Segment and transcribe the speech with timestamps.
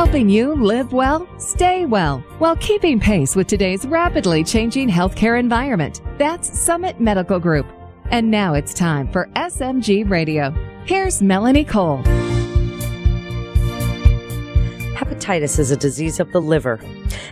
[0.00, 6.00] helping you live well, stay well, while keeping pace with today's rapidly changing healthcare environment.
[6.16, 7.66] That's Summit Medical Group.
[8.06, 10.52] And now it's time for SMG Radio.
[10.86, 12.02] Here's Melanie Cole.
[15.20, 16.80] Hepatitis is a disease of the liver,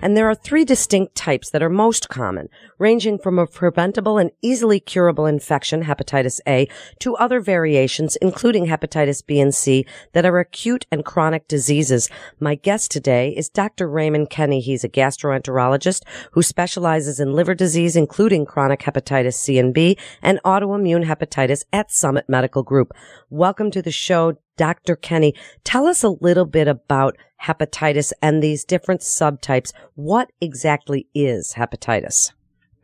[0.03, 4.31] and there are three distinct types that are most common, ranging from a preventable and
[4.43, 6.69] easily curable infection, hepatitis A,
[6.99, 12.11] to other variations, including hepatitis B and C, that are acute and chronic diseases.
[12.39, 13.89] My guest today is Dr.
[13.89, 14.61] Raymond Kenny.
[14.61, 20.41] He's a gastroenterologist who specializes in liver disease, including chronic hepatitis C and B and
[20.45, 22.93] autoimmune hepatitis at Summit Medical Group.
[23.31, 24.97] Welcome to the show, Dr.
[24.97, 25.35] Kenny.
[25.65, 29.73] Tell us a little bit about hepatitis and these different subtypes.
[29.95, 32.33] What exactly is hepatitis?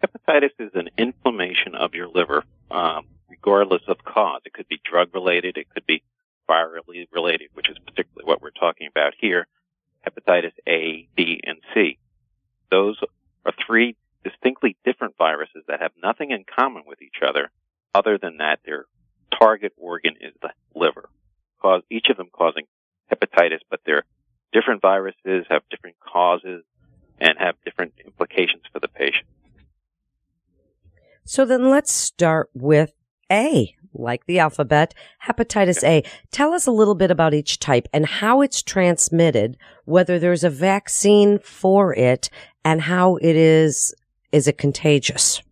[0.02, 4.40] Hepatitis is an inflammation of your liver, um, regardless of cause.
[4.46, 6.02] It could be drug related, it could be
[6.48, 9.46] virally related, which is particularly what we're talking about here.
[10.06, 11.98] Hepatitis A, B, and C.
[12.70, 12.98] Those
[13.44, 17.50] are three distinctly different viruses that have nothing in common with each other,
[17.94, 18.86] other than that their
[19.38, 20.50] target organ is the
[22.04, 22.64] each of them causing
[23.12, 24.04] hepatitis, but they're
[24.52, 26.64] different viruses, have different causes,
[27.18, 29.26] and have different implications for the patient.
[31.24, 32.92] So then let's start with
[33.30, 34.94] A, like the alphabet,
[35.26, 36.02] hepatitis A.
[36.30, 40.50] Tell us a little bit about each type and how it's transmitted, whether there's a
[40.50, 42.28] vaccine for it,
[42.64, 43.94] and how it is,
[44.32, 45.42] is it contagious?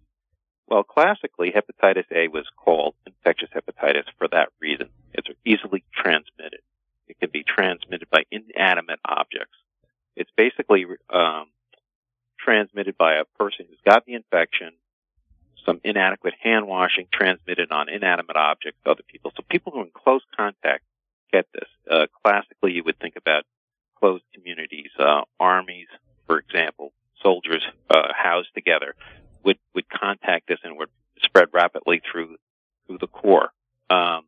[0.72, 4.88] Well, classically, hepatitis A was called infectious hepatitis for that reason.
[5.12, 6.60] It's easily transmitted.
[7.08, 9.58] It can be transmitted by inanimate objects.
[10.16, 11.48] It's basically um,
[12.40, 14.70] transmitted by a person who's got the infection,
[15.66, 19.30] some inadequate hand washing transmitted on inanimate objects to other people.
[19.36, 20.84] So people who are in close contact
[21.30, 21.68] get this.
[21.90, 23.44] Uh, classically, you would think about
[23.98, 25.88] closed communities, uh, armies,
[26.26, 28.94] for example, soldiers uh, housed together
[29.44, 30.90] would would contact us and would
[31.22, 32.36] spread rapidly through
[32.86, 33.52] through the corps.
[33.90, 34.22] Um,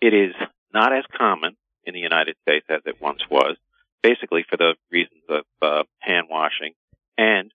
[0.00, 0.34] it is
[0.72, 3.56] not as common in the United States as it once was,
[4.02, 6.74] basically for the reasons of uh, hand washing,
[7.18, 7.52] and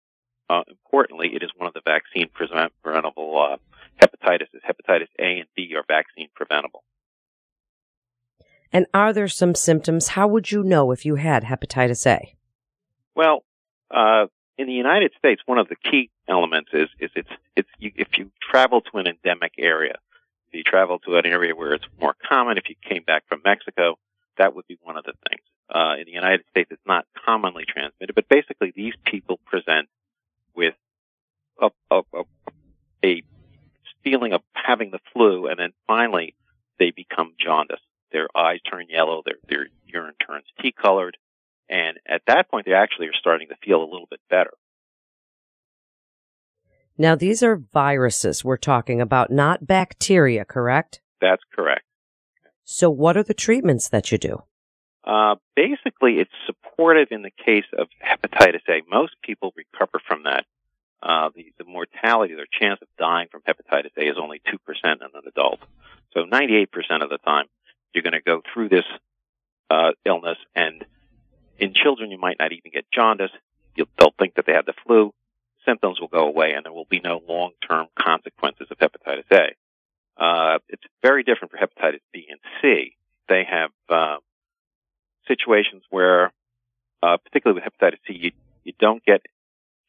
[0.50, 3.58] uh, importantly, it is one of the vaccine preventable uh,
[4.02, 4.48] hepatitis.
[4.66, 6.84] Hepatitis A and B are vaccine preventable.
[8.72, 10.10] And are there some symptoms?
[10.10, 12.36] How would you know if you had hepatitis A?
[13.16, 13.44] Well,
[13.92, 17.92] uh, in the United States, one of the key elements is is it's it's you,
[17.96, 19.98] if you travel to an endemic area,
[20.48, 23.42] if you travel to an area where it's more common, if you came back from
[23.46, 23.98] Mexico,
[24.38, 25.42] that would be one of the things.
[25.70, 29.90] Uh, in the United States, it's not commonly transmitted, but basically these people present
[30.56, 30.76] with
[31.62, 32.24] a, a, a,
[33.04, 33.24] a
[34.04, 36.36] feeling of having the flu, and then finally
[36.80, 37.82] they become jaundiced.
[38.12, 41.18] Their eyes turn yellow, their their urine turns tea colored,
[41.70, 44.52] and at that point, they actually are starting to feel a little bit better.
[46.98, 51.00] Now, these are viruses we're talking about, not bacteria, correct?
[51.22, 51.84] That's correct.
[52.64, 54.44] So, what are the treatments that you do?
[55.04, 58.82] Uh, basically, it's supportive in the case of hepatitis A.
[58.90, 60.46] Most people recover from that.
[61.02, 65.02] Uh, the, the mortality, their chance of dying from hepatitis A is only 2% in
[65.02, 65.60] an adult.
[66.14, 66.68] So 98%
[67.02, 67.46] of the time,
[67.94, 68.86] you're going to go through this
[69.70, 70.84] uh, illness and
[71.60, 73.32] in children, you might not even get jaundice.
[73.76, 75.14] You'll, they'll think that they have the flu.
[75.66, 80.24] Symptoms will go away, and there will be no long-term consequences of hepatitis A.
[80.24, 82.96] Uh, it's very different for hepatitis B and C.
[83.28, 84.18] They have uh,
[85.28, 86.32] situations where,
[87.04, 88.32] uh, particularly with hepatitis C, you,
[88.64, 89.22] you don't get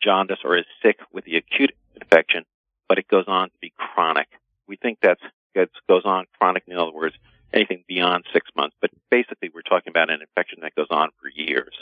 [0.03, 2.45] jaundice or is sick with the acute infection,
[2.89, 4.29] but it goes on to be chronic.
[4.67, 5.23] We think that's
[5.55, 6.65] that goes on chronic.
[6.67, 7.17] In other words,
[7.53, 8.77] anything beyond six months.
[8.81, 11.75] But basically, we're talking about an infection that goes on for years.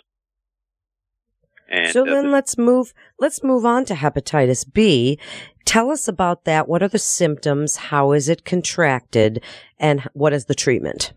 [1.68, 5.18] And so then let's move let's move on to hepatitis B.
[5.64, 6.68] Tell us about that.
[6.68, 7.76] What are the symptoms?
[7.76, 9.42] How is it contracted?
[9.78, 11.12] And what is the treatment?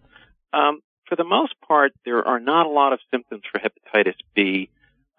[0.51, 4.69] Um, for the most part, there are not a lot of symptoms for hepatitis B.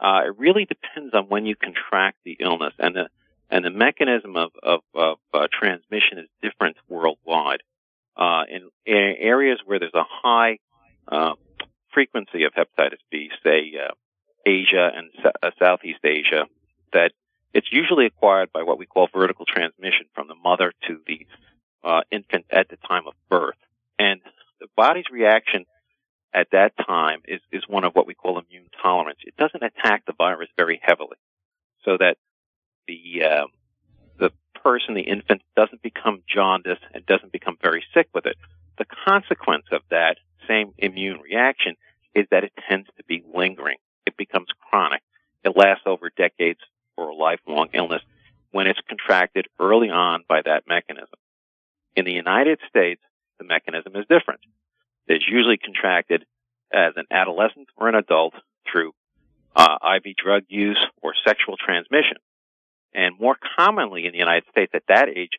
[0.01, 3.09] Uh, it really depends on when you contract the illness, and the
[3.51, 7.63] and the mechanism of of, of uh, transmission is different worldwide
[8.21, 10.59] uh, in, in, areas where there's a high
[11.09, 11.33] uh,
[11.93, 13.95] frequency of hepatitis B, say uh,
[14.47, 16.47] Asia and uh, Southeast Asia,
[16.93, 17.13] that
[17.55, 21.27] it's usually acquired by what we call vertical transmission from the mother to the
[21.83, 23.57] uh, infant at the time of birth.
[23.99, 24.21] And
[24.61, 25.65] the body's reaction
[26.33, 29.19] at that time is, is one of what we call immune tolerance.
[29.25, 31.17] It doesn't attack the virus very heavily,
[31.85, 32.17] so that
[32.87, 33.49] the um,
[34.63, 38.37] person, the infant, doesn't become jaundiced and doesn't become very sick with it.
[38.79, 40.17] The consequence of that
[40.49, 41.77] same immune reaction
[42.15, 43.77] is that it tends to be lingering.
[44.07, 45.03] It becomes chronic.
[45.45, 46.61] It lasts over decades
[46.97, 48.03] or a lifelong illness
[48.51, 51.19] when it's contracted early on by that mechanism.
[51.97, 53.01] In the United States,
[53.39, 54.41] the mechanism is different.
[55.07, 56.25] It's usually contracted
[56.73, 58.35] as an adolescent or an adult
[58.71, 58.93] through
[59.57, 62.17] uh, IV drug use or sexual transmission.
[62.95, 65.33] And more commonly in the United States at that age,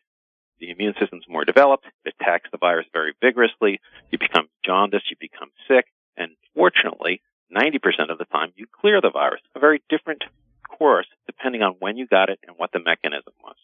[0.58, 1.86] the immune system's more developed.
[2.04, 3.80] It attacks the virus very vigorously.
[4.10, 5.10] You become jaundiced.
[5.10, 5.86] You become sick.
[6.16, 7.20] And fortunately,
[7.54, 9.40] 90% of the time, you clear the virus.
[9.54, 10.22] A very different
[10.68, 13.56] course depending on when you got it and what the mechanism was.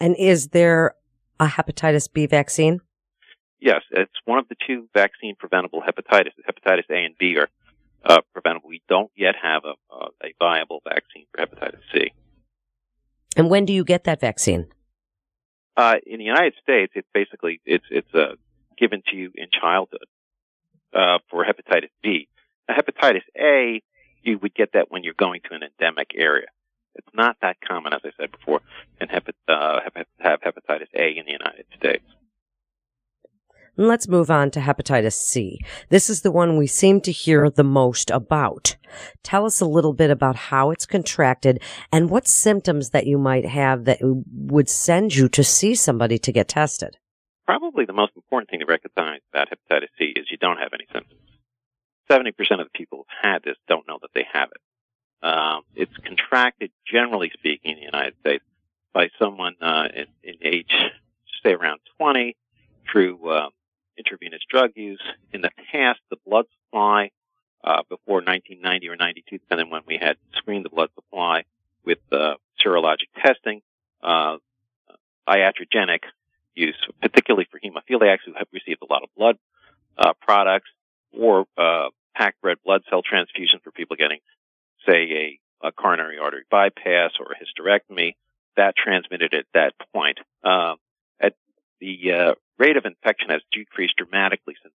[0.00, 0.94] And is there
[1.40, 2.80] a hepatitis B vaccine?
[3.60, 6.32] Yes, it's one of the two vaccine preventable hepatitis.
[6.48, 7.48] Hepatitis A and B are
[8.08, 8.70] uh, preventable.
[8.70, 12.12] We don't yet have a, uh, a viable vaccine for hepatitis C.
[13.36, 14.66] And when do you get that vaccine?
[15.76, 18.34] Uh, in the United States, it's basically it's it's uh,
[18.76, 20.06] given to you in childhood
[20.92, 22.28] uh, for hepatitis B.
[22.68, 23.80] Now, hepatitis A,
[24.22, 26.48] you would get that when you're going to an endemic area.
[26.96, 28.60] It's not that common, as I said before,
[29.00, 29.80] and hepat- uh,
[30.18, 32.04] have hepatitis A in the United States.
[33.80, 35.60] Let's move on to hepatitis C.
[35.88, 38.74] This is the one we seem to hear the most about.
[39.22, 43.46] Tell us a little bit about how it's contracted and what symptoms that you might
[43.46, 46.96] have that would send you to see somebody to get tested.
[47.46, 50.88] Probably the most important thing to recognize about hepatitis C is you don't have any
[50.92, 51.20] symptoms.
[52.10, 52.30] 70%
[52.60, 55.24] of the people who've had this don't know that they have it.
[55.24, 58.44] Um, it's contracted, generally speaking, in the United States
[58.92, 60.72] by someone uh, in, in age,
[61.44, 62.34] say around 20,
[62.90, 63.50] through um,
[64.08, 65.02] intravenous drug use.
[65.32, 67.10] In the past, the blood supply
[67.64, 71.44] uh, before 1990 or 92, depending when we had screened the blood supply
[71.84, 72.34] with uh,
[72.64, 73.62] serologic testing,
[74.02, 74.36] uh,
[75.28, 76.00] iatrogenic
[76.54, 79.36] use, particularly for hemophiliacs who have received a lot of blood
[79.96, 80.70] uh, products,
[81.12, 84.18] or uh, packed red blood cell transfusion for people getting,
[84.86, 88.14] say, a, a coronary artery bypass or a hysterectomy.
[88.56, 90.18] That transmitted at that point.
[90.42, 90.74] Uh,
[91.20, 91.34] at
[91.80, 94.74] the uh, rate of infection has decreased dramatically since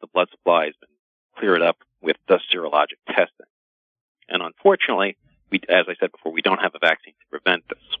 [0.00, 0.90] the blood supply has been
[1.38, 3.46] cleared up with the serologic testing.
[4.28, 5.16] And unfortunately,
[5.50, 7.98] we, as I said before, we don't have a vaccine to prevent this.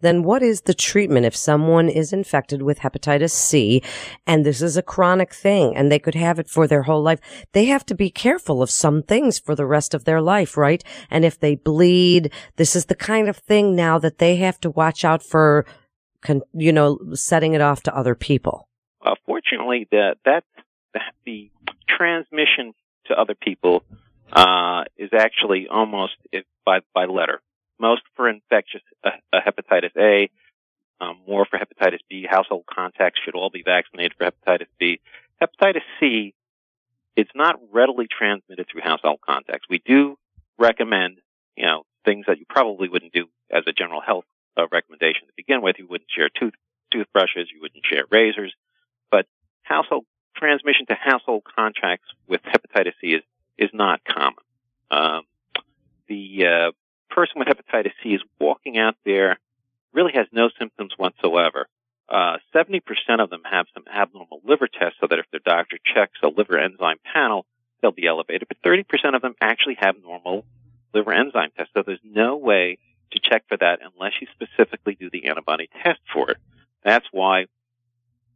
[0.00, 3.82] Then what is the treatment if someone is infected with hepatitis C
[4.26, 7.18] and this is a chronic thing and they could have it for their whole life?
[7.52, 10.84] They have to be careful of some things for the rest of their life, right?
[11.10, 14.70] And if they bleed, this is the kind of thing now that they have to
[14.70, 15.64] watch out for
[16.26, 18.68] con- you know, setting it off to other people?
[19.04, 20.44] Uh, fortunately, that that
[21.24, 21.50] the
[21.88, 22.74] transmission
[23.06, 23.82] to other people
[24.32, 26.14] uh, is actually almost
[26.64, 27.40] by by letter.
[27.78, 30.30] Most for infectious uh, uh, hepatitis A,
[31.00, 32.26] um, more for hepatitis B.
[32.28, 35.00] Household contacts should all be vaccinated for hepatitis B.
[35.42, 36.34] Hepatitis C,
[37.16, 39.66] it's not readily transmitted through household contacts.
[39.68, 40.16] We do
[40.58, 41.18] recommend,
[41.54, 44.24] you know, things that you probably wouldn't do as a general health
[44.56, 45.76] uh, recommendation to begin with.
[45.78, 46.54] You wouldn't share tooth,
[46.92, 48.54] toothbrushes, you wouldn't share razors,
[49.10, 49.26] but
[49.62, 50.04] household
[50.36, 53.22] transmission to household contacts with hepatitis C is
[53.58, 54.44] is not common.
[54.90, 55.22] Um,
[56.08, 56.72] the uh,
[57.10, 59.38] person with hepatitis C is walking out there,
[59.92, 61.66] really has no symptoms whatsoever.
[62.08, 62.82] Uh, 70%
[63.18, 66.58] of them have some abnormal liver tests so that if their doctor checks a liver
[66.58, 67.46] enzyme panel,
[67.80, 68.46] they'll be elevated.
[68.46, 70.44] But 30% of them actually have normal
[70.94, 71.72] liver enzyme tests.
[71.74, 72.78] So there's no way
[73.16, 76.38] to check for that unless you specifically do the antibody test for it.
[76.84, 77.46] That's why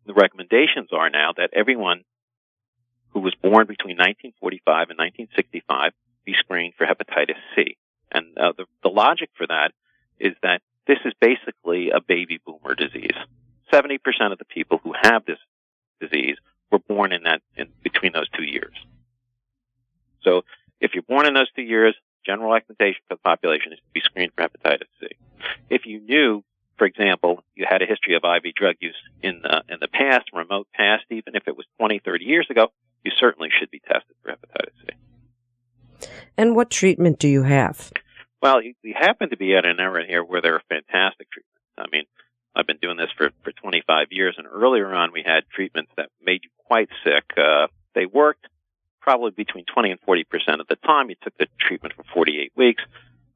[0.07, 2.05] the recommendations are now that everyone
[3.11, 5.93] who was born between 1945 and 1965
[6.25, 7.77] be screened for hepatitis C.
[8.13, 9.73] And uh, the, the logic for that
[10.19, 13.17] is that this is basically a baby boomer disease.
[13.73, 13.99] 70%
[14.33, 15.39] of the people who have this
[16.01, 16.37] disease
[16.71, 18.75] were born in that, in between those two years.
[20.23, 20.43] So
[20.81, 24.01] if you're born in those two years, general recommendation for the population is to be
[24.05, 25.09] screened for hepatitis C.
[25.69, 26.43] If you knew,
[26.79, 30.31] for example, you had a history of IV drug use in the, in the past,
[30.33, 32.69] remote past, even if it was 20, 30 years ago,
[33.05, 36.09] you certainly should be tested for hepatitis C.
[36.37, 37.93] And what treatment do you have?
[38.43, 41.61] Well, we happen to be at an era here where there are fantastic treatments.
[41.77, 42.05] I mean,
[42.55, 46.09] I've been doing this for, for 25 years, and earlier on we had treatments that
[46.23, 47.25] made you quite sick.
[47.37, 47.67] Uh,
[49.11, 51.11] probably between 20 and 40 percent of the time.
[51.11, 52.83] You took the treatment for 48 weeks,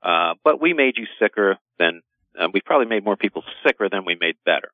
[0.05, 2.03] uh, but we made you sicker than
[2.39, 4.71] uh, we probably made more people sicker than we made better.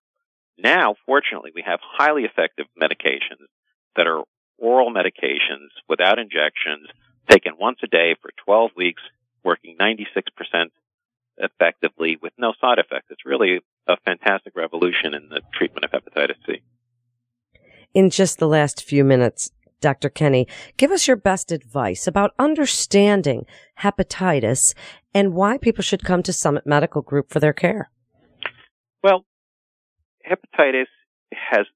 [0.58, 3.48] Now, fortunately, we have highly effective medications
[3.96, 4.22] that are
[4.58, 6.88] oral medications without injections,
[7.30, 9.00] taken once a day for 12 weeks,
[9.42, 10.70] working 96 percent
[11.38, 13.06] effectively with no side effects.
[13.08, 16.60] It's really a fantastic revolution in the treatment of hepatitis C.
[17.94, 19.50] In just the last few minutes,
[19.80, 20.08] Dr.
[20.08, 20.46] Kenny,
[20.76, 23.46] give us your best advice about understanding
[23.80, 24.74] hepatitis
[25.14, 27.90] and why people should come to Summit Medical Group for their care.
[29.02, 29.24] Well,
[30.28, 30.86] hepatitis
[31.32, 31.66] has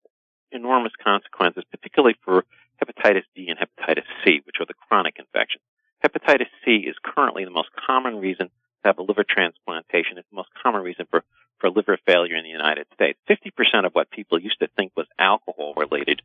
[0.53, 2.45] enormous consequences, particularly for
[2.83, 5.63] hepatitis B and hepatitis C, which are the chronic infections.
[6.05, 8.53] Hepatitis C is currently the most common reason to
[8.85, 10.19] have a liver transplantation.
[10.19, 11.25] It's the most common reason for,
[11.59, 13.19] for liver failure in the United States.
[13.29, 16.23] 50% of what people used to think was alcohol related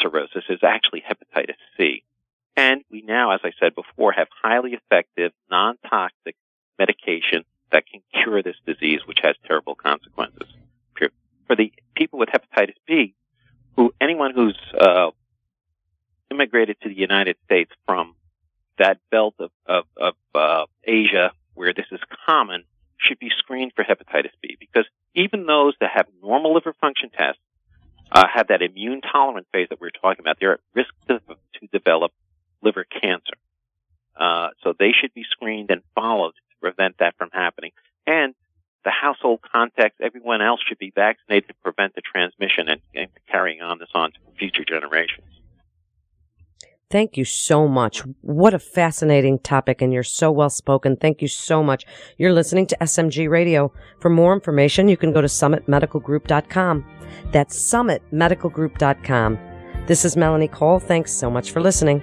[0.00, 2.02] cirrhosis is actually hepatitis C.
[2.56, 6.36] And we now, as I said before, have highly effective, non-toxic
[6.78, 10.48] medication that can cure this disease, which has terrible consequences.
[11.46, 13.14] For the people with hepatitis B,
[13.76, 15.10] who anyone who's uh,
[16.30, 18.16] immigrated to the United States from
[18.78, 22.64] that belt of, of, of uh, Asia where this is common
[22.98, 27.40] should be screened for hepatitis B because even those that have normal liver function tests
[28.12, 30.38] uh, have that immune tolerant phase that we are talking about.
[30.40, 32.12] They're at risk to, to develop
[32.62, 33.34] liver cancer.
[34.16, 37.72] Uh, so they should be screened and followed to prevent that from happening.
[38.06, 38.34] And
[38.84, 43.60] the household context, everyone else should be vaccinated to prevent the transmission and, and carrying
[43.60, 45.26] on this on to future generations.
[46.88, 48.00] Thank you so much.
[48.20, 50.96] What a fascinating topic, and you're so well spoken.
[50.96, 51.84] Thank you so much.
[52.16, 53.72] You're listening to SMG Radio.
[53.98, 56.84] For more information, you can go to summitmedicalgroup.com.
[57.32, 59.38] That's summitmedicalgroup.com.
[59.86, 60.78] This is Melanie Cole.
[60.78, 62.02] Thanks so much for listening.